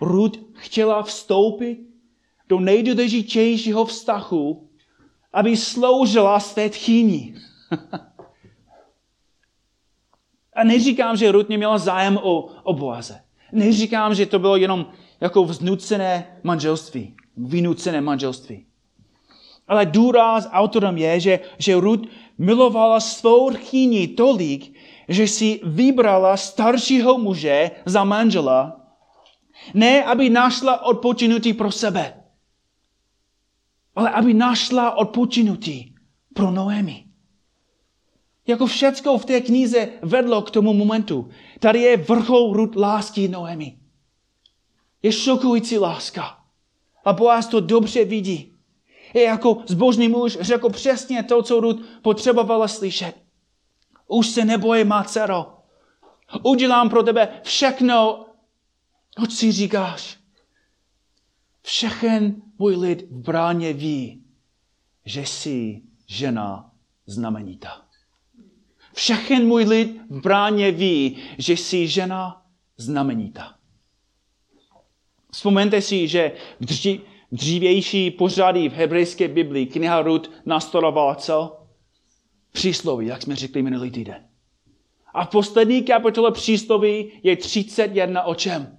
[0.00, 1.78] Ruth chtěla vstoupit
[2.48, 4.68] do nejdůležitějšího vztahu,
[5.32, 7.34] aby sloužila své tchýni.
[10.54, 13.20] A neříkám, že Ruth neměla zájem o, o Boaze.
[13.52, 14.86] Neříkám, že to bylo jenom
[15.20, 18.66] jako vznucené manželství, vynucené manželství.
[19.72, 22.04] Ale důraz autorem je, že, že Ruth
[22.38, 24.76] milovala svou tchýni tolik,
[25.08, 28.84] že si vybrala staršího muže za manžela,
[29.72, 32.20] ne aby našla odpočinutí pro sebe,
[33.96, 35.96] ale aby našla odpočinutí
[36.36, 37.08] pro Noemi.
[38.46, 41.28] Jako všecko v té knize vedlo k tomu momentu.
[41.58, 43.78] Tady je vrchol rud lásky Noemi.
[45.02, 46.38] Je šokující láska.
[47.04, 48.51] A Boaz to dobře vidí.
[49.14, 53.14] Jako zbožný muž řekl přesně to, co Rud potřebovala slyšet.
[54.06, 55.58] Už se neboj, má dcero.
[56.42, 58.26] Udělám pro tebe všechno,
[59.28, 60.18] co si říkáš.
[61.62, 64.24] Všechen můj lid v bráně ví,
[65.04, 66.70] že jsi žena
[67.06, 67.82] znamenitá.
[68.94, 72.42] Všechen můj lid v bráně ví, že jsi žena
[72.76, 73.54] znamenitá.
[75.32, 76.66] Vzpomeňte si, že v
[77.32, 81.66] dřívější pořady v hebrejské Biblii kniha Rud nastolovala co?
[82.52, 84.28] Přísloví, jak jsme řekli minulý týden.
[85.14, 88.78] A v poslední kapitole přísloví je 31 o čem?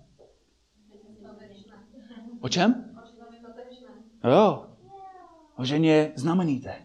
[2.41, 2.89] O čem?
[4.23, 4.65] Jo.
[5.57, 6.75] O ženě znamenité.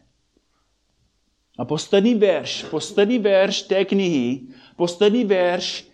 [1.58, 4.40] A poslední verš, poslední verš té knihy,
[4.76, 5.88] poslední verš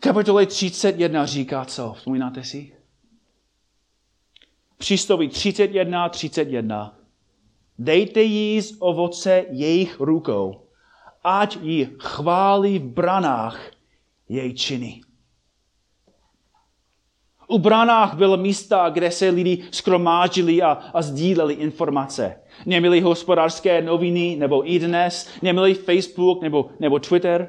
[0.00, 1.92] kapitoly 31 říká co?
[1.92, 2.73] Vzpomínáte si?
[4.84, 6.96] Přístoví 31, 31.
[7.78, 10.60] Dejte jí z ovoce jejich rukou,
[11.22, 13.60] ať ji chválí v branách
[14.28, 15.00] její činy.
[17.48, 22.36] U branách bylo místa, kde se lidi skromážili a, a sdíleli informace.
[22.66, 27.48] Neměli hospodářské noviny nebo i dnes, neměli Facebook nebo, nebo Twitter.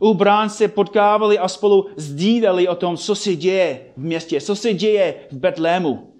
[0.00, 4.56] U brán se potkávali a spolu sdíleli o tom, co se děje v městě, co
[4.56, 6.17] se děje v Betlému.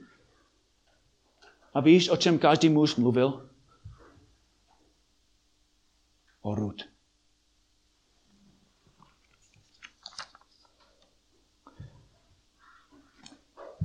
[1.78, 3.48] A víš, o čem každý muž mluvil?
[6.42, 6.82] O Rud.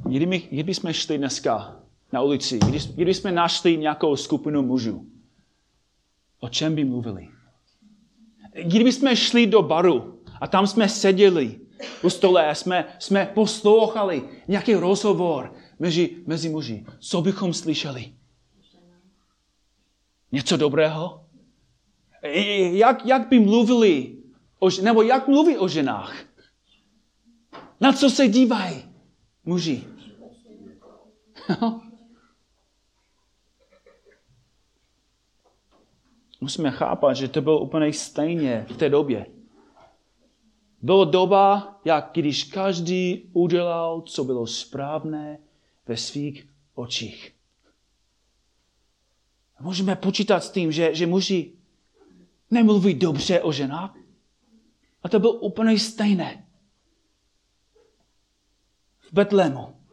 [0.05, 1.79] Kdyby, kdyby jsme šli dneska
[2.11, 5.05] na ulici, když, kdyby jsme našli nějakou skupinu mužů,
[6.39, 7.29] o čem by mluvili?
[8.63, 11.59] Kdyby jsme šli do baru a tam jsme seděli
[12.03, 15.53] u stole a jsme, jsme poslouchali nějaký rozhovor
[15.83, 18.13] mezi, mezi muži, co bychom slyšeli?
[20.31, 21.25] Něco dobrého?
[22.71, 24.17] Jak, jak by mluvili,
[24.59, 26.15] o, nebo jak mluví o ženách?
[27.79, 28.83] Na co se dívají
[29.45, 29.83] muži?
[36.41, 39.25] Musíme chápat, že to bylo úplně stejně v té době.
[40.81, 45.39] Byla doba, jak když každý udělal, co bylo správné
[45.85, 47.35] ve svých očích.
[49.59, 51.53] Můžeme počítat s tím, že, že muži
[52.51, 53.95] nemluví dobře o ženách.
[55.03, 56.47] A to bylo úplně stejné.
[58.99, 59.83] V Betlému.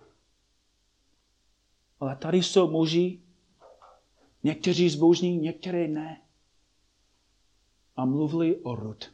[2.00, 3.20] Ale tady jsou muži,
[4.42, 6.22] někteří zbožní, některé ne.
[7.96, 9.12] A mluvili o Rud.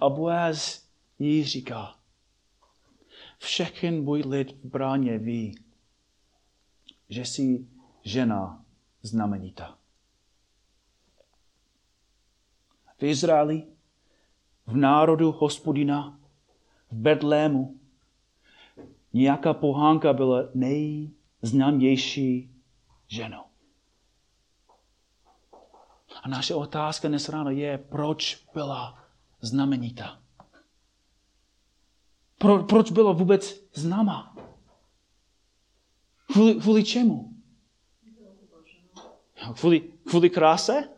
[0.00, 1.98] A Boaz jí říká,
[3.38, 5.58] všechen můj lid v bráně ví,
[7.08, 7.66] že jsi
[8.02, 8.64] žena
[9.02, 9.78] znamenitá.
[12.98, 13.66] V Izraeli,
[14.66, 16.18] v národu hospodina,
[16.90, 17.80] v Betlému,
[19.12, 22.50] nějaká pohánka byla nejznámější
[23.08, 23.44] ženou.
[26.22, 28.98] A naše otázka dnes ráno je, proč byla
[29.40, 30.25] znamenitá?
[32.38, 34.36] Pro, proč byla vůbec známa?
[36.32, 37.32] Kvůli, kvůli čemu?
[39.54, 40.88] Kvůli, kvůli kráse?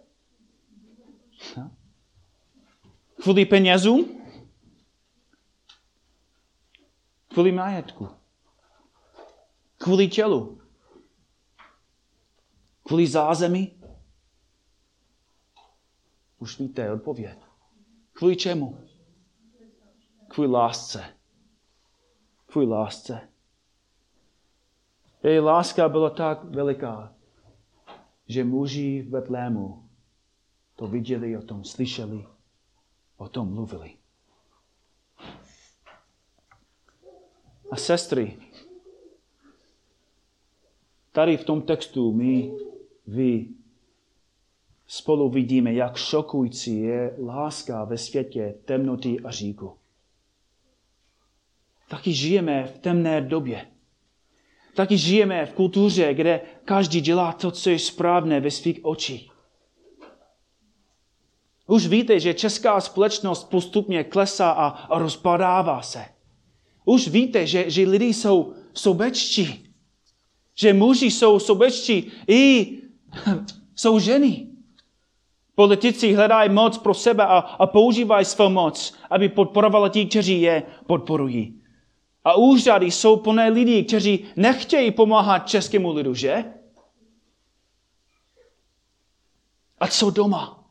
[3.23, 4.19] Kvůli penězům?
[7.29, 8.09] Kvůli majetku?
[9.79, 10.61] Kvůli tělu?
[12.83, 13.83] Kvůli zázemí?
[16.39, 17.39] Už víte odpověď.
[18.13, 18.89] Kvůli čemu?
[20.29, 21.18] Kvůli lásce.
[22.51, 23.29] Kvůli lásce.
[25.23, 27.15] Její láska byla tak veliká,
[28.27, 29.89] že muži v Betlému
[30.77, 32.27] to viděli, o tom slyšeli,
[33.17, 33.95] o tom mluvili.
[37.71, 38.39] A sestry,
[41.13, 42.53] tady v tom textu my,
[43.07, 43.49] vy,
[44.87, 49.77] spolu vidíme, jak šokující je láska ve světě temnoty a říku.
[51.89, 53.67] Taky žijeme v temné době.
[54.75, 59.31] Taky žijeme v kultuře, kde každý dělá to, co je správné ve svých očích.
[61.67, 66.05] Už víte, že česká společnost postupně klesá a, rozpadává se.
[66.85, 69.75] Už víte, že, že lidi jsou sobečtí.
[70.55, 72.73] Že muži jsou sobečtí i
[73.75, 74.47] jsou ženy.
[75.55, 80.63] Politici hledají moc pro sebe a, a používají svou moc, aby podporovali ti, kteří je
[80.87, 81.58] podporují.
[82.25, 86.45] A úřady jsou plné lidí, kteří nechtějí pomáhat českému lidu, že?
[89.81, 90.65] A co doma?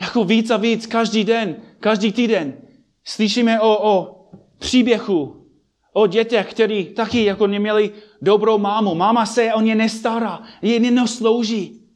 [0.00, 2.62] Jako víc a víc, každý den, každý týden
[3.04, 5.46] slyšíme o, o příběhu,
[5.92, 7.92] o dětech, kteří taky jako neměli
[8.22, 8.94] dobrou mámu.
[8.94, 11.88] Máma se o ně nestará, je nenoslouží.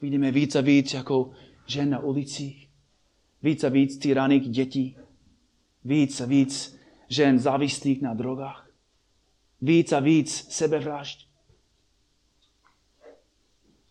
[0.00, 1.30] Vidíme víc a víc jako
[1.66, 2.69] žen na ulicích.
[3.42, 4.96] Víc a víc tyraných dětí.
[5.84, 6.78] Víc a víc
[7.08, 8.70] žen závislých na drogách.
[9.60, 11.28] Víc a víc sebevražd.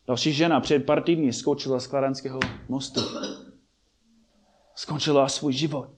[0.07, 2.39] Další žena před pár týdny skočila z Klarenského
[2.69, 3.01] mostu.
[4.75, 5.89] Skončila svůj život.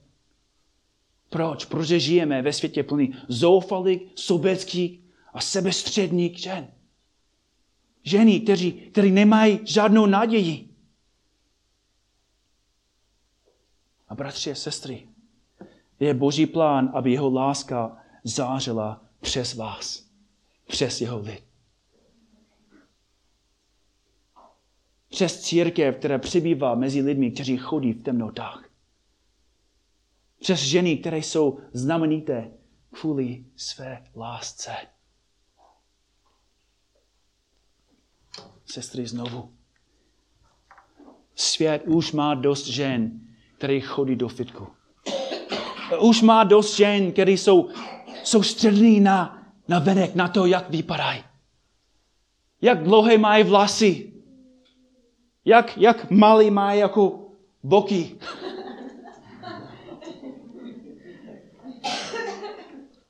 [1.30, 1.64] Proč?
[1.64, 5.00] Protože žijeme ve světě plný zoufalých, sobeckých
[5.34, 6.68] a sebestředních žen.
[8.02, 10.68] Ženy, kteří, kteří nemají žádnou naději.
[14.12, 15.08] A bratři a sestry,
[16.00, 20.06] je boží plán, aby jeho láska zářila přes vás,
[20.66, 21.44] přes jeho lid.
[25.08, 28.68] Přes církev, která přibývá mezi lidmi, kteří chodí v temnotách.
[30.40, 32.50] Přes ženy, které jsou znamenité
[32.90, 34.72] kvůli své lásce.
[38.64, 39.52] Sestry, znovu.
[41.34, 43.28] Svět už má dost žen,
[43.62, 44.66] které chodí do fitku.
[46.00, 47.68] Už má dost žen, které jsou
[48.24, 51.24] soustřední na, na venek, na to, jak vypadají.
[52.62, 54.12] Jak dlouhé mají vlasy.
[55.44, 57.30] Jak, jak malý mají jako
[57.62, 58.18] boky.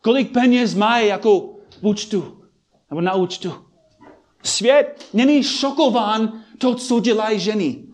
[0.03, 1.40] Kolik peněz mají jako
[1.70, 2.44] v účtu,
[2.90, 3.55] nebo na účtu.
[4.42, 7.91] Svět není šokován to, co dělají ženy.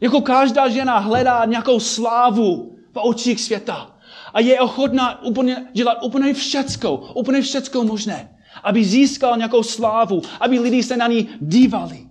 [0.00, 3.96] Jako každá žena hledá nějakou slávu v očích světa.
[4.34, 8.36] A je ochotná úplně, dělat úplně všecko, úplně všecko možné.
[8.62, 12.06] Aby získal nějakou slávu, aby lidi se na ní dívali.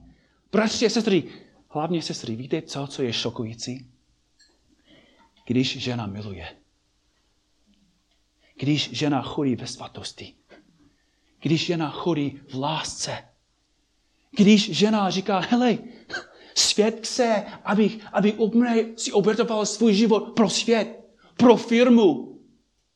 [0.52, 1.24] Bratři a sestry,
[1.70, 3.88] hlavně sestry, víte co, co je šokující?
[5.46, 6.48] Když žena miluje.
[8.60, 10.34] Když žena chodí ve svatosti.
[11.42, 13.18] Když žena chodí v lásce.
[14.38, 15.78] Když žena říká, hele,
[16.56, 21.06] Svět chce, aby, aby úplně si obětoval svůj život pro svět,
[21.38, 22.40] pro firmu,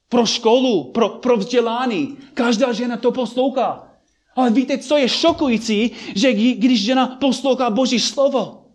[0.10, 2.18] pro školu, pro, pro vzdělání.
[2.34, 3.88] Každá žena to poslouchá.
[4.36, 8.66] Ale víte, co je šokující, že když žena poslouchá Boží slovo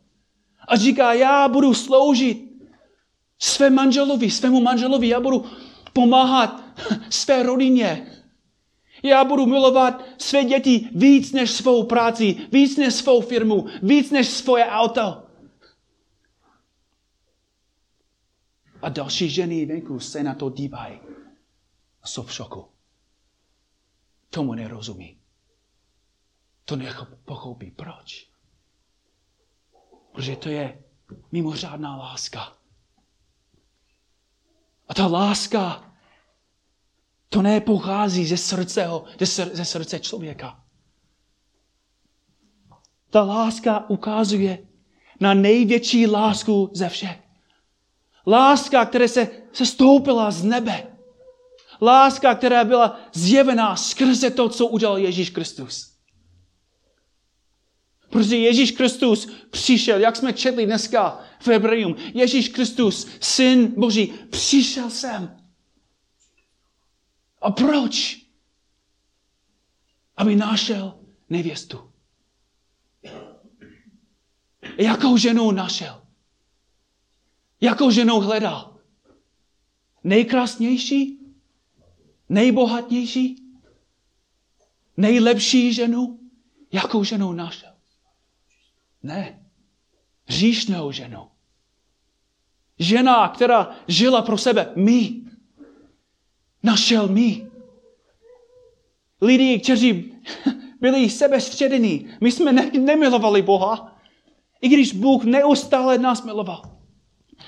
[0.68, 2.54] a říká, já budu sloužit
[3.38, 5.44] své manželovi, svému manželovi, já budu
[5.92, 6.62] pomáhat
[7.10, 8.06] své rodině,
[9.08, 14.28] já budu milovat své děti víc než svou práci, víc než svou firmu, víc než
[14.28, 15.26] svoje auto.
[18.82, 21.00] A další ženy venku se na to dívají
[22.02, 22.68] a jsou v šoku.
[24.30, 25.18] Tomu nerozumí.
[26.64, 27.70] To nepochopí.
[27.70, 28.30] Proč?
[30.12, 30.82] Protože to je
[31.32, 32.56] mimořádná láska.
[34.88, 35.93] A ta láska
[37.28, 38.88] to nepochází ze srdce,
[39.52, 40.60] ze srdce člověka.
[43.10, 44.58] Ta láska ukazuje
[45.20, 47.20] na největší lásku ze všech.
[48.26, 50.86] Láska, která se, se stoupila z nebe.
[51.82, 55.94] Láska, která byla zjevená skrze to, co udělal Ježíš Kristus.
[58.10, 61.96] Protože Ježíš Kristus přišel, jak jsme četli dneska v Hebrejům.
[62.14, 65.36] Ježíš Kristus, syn Boží, přišel sem.
[67.44, 68.24] A proč?
[70.16, 71.92] Aby našel nevěstu.
[74.78, 76.02] Jakou ženou našel?
[77.60, 78.80] Jakou ženou hledal?
[80.04, 81.18] Nejkrásnější?
[82.28, 83.36] Nejbohatnější?
[84.96, 86.20] Nejlepší ženu?
[86.72, 87.72] Jakou ženou našel?
[89.02, 89.44] Ne.
[90.28, 91.30] Říšnou ženou.
[92.78, 94.72] Žena, která žila pro sebe.
[94.76, 95.23] My.
[96.64, 97.50] Našel my.
[99.20, 100.14] Lidi, kteří
[100.80, 102.08] byli sebestředení.
[102.20, 104.00] My jsme ne- nemilovali Boha.
[104.60, 106.78] I když Bůh neustále nás miloval.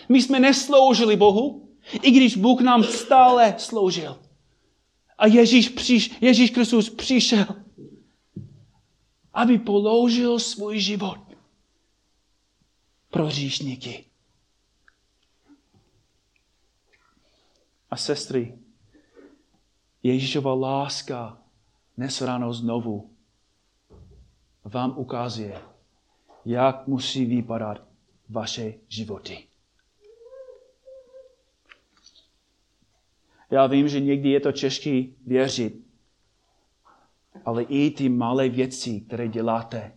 [0.08, 1.68] My jsme nesloužili Bohu,
[2.02, 4.20] i když Bůh nám stále sloužil.
[5.18, 7.46] A Ježíš, přiš, Ježíš Kristus přišel,
[9.34, 11.18] aby položil svůj život
[13.10, 14.04] pro říšníky.
[17.90, 18.58] A sestry,
[20.06, 21.34] Ježíšova láska
[21.98, 23.10] dnes ráno znovu
[24.62, 25.58] vám ukazuje,
[26.44, 27.82] jak musí vypadat
[28.28, 29.50] vaše životy.
[33.50, 35.74] Já vím, že někdy je to těžké věřit,
[37.44, 39.92] ale i ty malé věci, které děláte,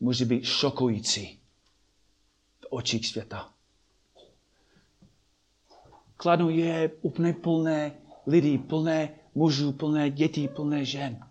[0.00, 1.38] může být šokující
[2.60, 3.54] v očích světa.
[6.16, 7.92] Kladu je úplně plné
[8.26, 11.26] lidí, plné mužů, plné dětí, plné žen,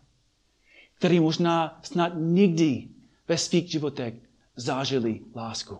[0.95, 2.87] který možná snad nikdy
[3.27, 4.13] ve svých životech
[4.55, 5.79] zážili lásku.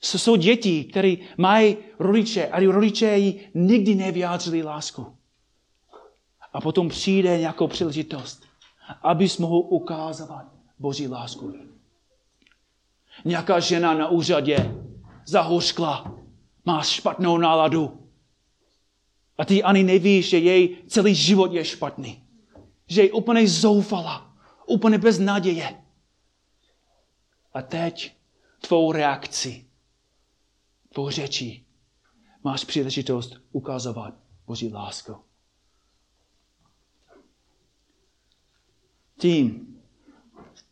[0.00, 5.16] Jsou děti, které mají rodiče a rodiče jí nikdy nevyjádřili lásku.
[6.52, 8.42] A potom přijde nějakou příležitost,
[9.02, 10.46] abys mohl ukázat
[10.78, 11.54] Boží lásku.
[13.24, 14.74] Nějaká žena na úřadě
[15.26, 16.14] zahořkla,
[16.64, 18.07] má špatnou náladu.
[19.38, 22.22] A ty ani nevíš, že její celý život je špatný.
[22.86, 24.36] Že je úplně zoufala,
[24.66, 25.82] úplně bez naděje.
[27.54, 28.16] A teď
[28.60, 29.66] tvou reakci,
[30.92, 31.66] tvou řečí
[32.44, 34.14] máš příležitost ukazovat
[34.46, 35.16] Boží lásku.
[39.18, 39.74] Tím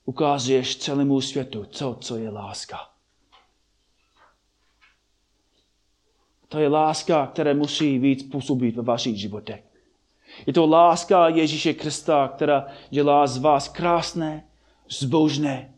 [0.05, 2.96] ukazuješ celému světu, co, co je láska.
[6.49, 9.65] To je láska, která musí víc působit ve vašich životech.
[10.47, 14.49] Je to láska Ježíše Krista, která dělá z vás krásné,
[14.89, 15.75] zbožné,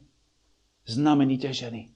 [0.86, 1.88] znamenité ženy.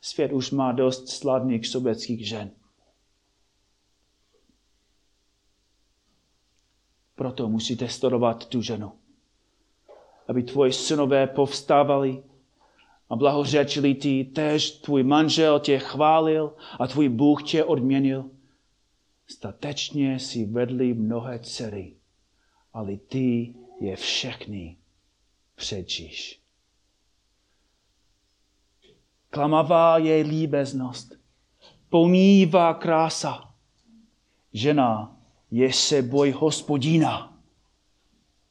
[0.00, 2.50] Svět už má dost slavných sobeckých žen.
[7.14, 8.92] Proto musíte studovat tu ženu.
[10.28, 12.22] Aby tvoji synové povstávali
[13.10, 18.30] a blahořečili ti, tež tvůj manžel tě chválil a tvůj Bůh tě odměnil.
[19.26, 21.94] Statečně si vedli mnohé dcery,
[22.72, 24.76] ale ty je všechny
[25.54, 26.40] předčíš.
[29.30, 31.12] Klamavá je líbeznost,
[31.88, 33.54] pomývá krása.
[34.52, 35.16] Žena
[35.50, 37.38] je se boj hospodina,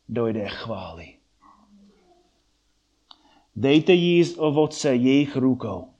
[0.09, 1.18] dojde chvály.
[3.59, 5.93] Dejte jí z ovoce jejich rukou,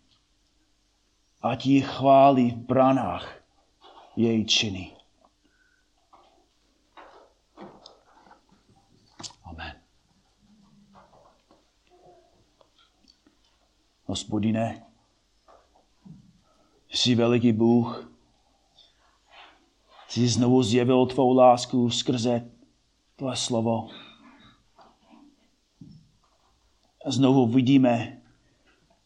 [1.42, 3.42] ať jí chválí v branách
[4.16, 4.92] její činy.
[9.44, 9.82] Amen.
[14.06, 14.86] Hospodine,
[16.90, 18.12] jsi veliký Bůh,
[20.08, 22.52] jsi znovu zjevil tvou lásku skrze
[23.16, 23.90] tvoje slovo.
[27.06, 28.18] A znovu vidíme,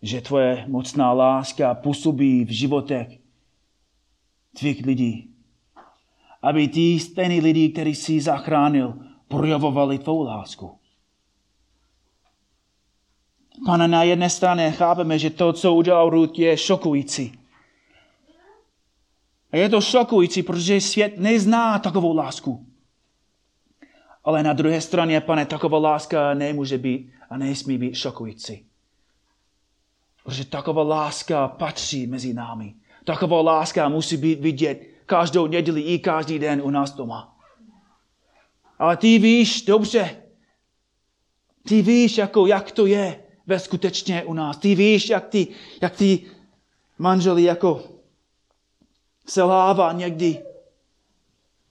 [0.02, 3.08] že tvoje mocná láska působí v životech
[4.58, 5.30] tvých lidí.
[6.42, 8.94] Aby ty stejný lidi, který jsi zachránil,
[9.28, 10.78] projevovali tvou lásku.
[13.66, 17.40] Pane, na jedné straně chápeme, že to, co udělal Ruth, je šokující.
[19.52, 22.66] A je to šokující, protože svět nezná takovou lásku.
[24.24, 28.66] Ale na druhé straně, pane, taková láska nemůže být a nesmí být šokující.
[30.24, 32.76] Protože taková láska patří mezi námi.
[33.04, 37.38] Taková láska musí být vidět každou neděli i každý den u nás doma.
[38.80, 40.24] Ale ty víš dobře,
[41.68, 44.58] ty víš, jako, jak to je ve skutečně u nás.
[44.58, 45.48] Ty víš, jak ty,
[45.82, 46.26] jak ty
[46.98, 47.84] manželi jako
[49.28, 50.44] selhává někdy.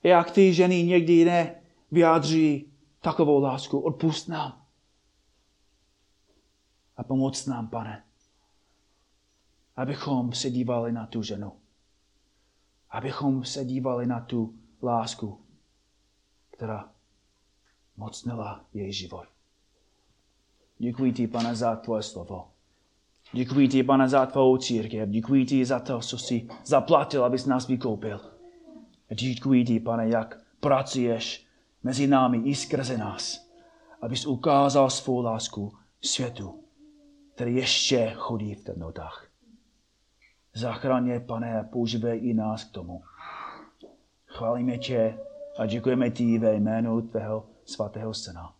[0.02, 1.54] Jak ty ženy někdy ne
[1.90, 2.66] vyjádří
[3.00, 3.78] takovou lásku.
[3.78, 4.61] Odpust nám.
[7.02, 8.04] A pomoc nám, pane,
[9.76, 11.52] abychom se dívali na tu ženu.
[12.90, 15.40] Abychom se dívali na tu lásku,
[16.50, 16.90] která
[17.96, 19.24] mocnila její život.
[20.78, 22.50] Děkuji ti, pane, za tvoje slovo.
[23.32, 25.08] Děkuji ti, pane, za tvou církev.
[25.08, 28.20] Děkuji ti za to, co jsi zaplatil, abys nás vykoupil.
[29.14, 31.46] Děkuji ti, pane, jak pracuješ
[31.82, 33.48] mezi námi i skrze nás,
[34.02, 36.61] abys ukázal svou lásku světu,
[37.42, 39.26] který ještě chodí v temnotách.
[40.54, 43.02] Zachraně, pane, a používej i nás k tomu.
[44.26, 45.18] Chválíme tě
[45.58, 48.54] a děkujeme ti ve jménu tvého svatého syna.